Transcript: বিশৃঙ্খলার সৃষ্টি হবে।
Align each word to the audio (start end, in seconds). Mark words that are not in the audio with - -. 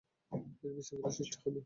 বিশৃঙ্খলার 0.61 1.13
সৃষ্টি 1.17 1.37
হবে। 1.41 1.59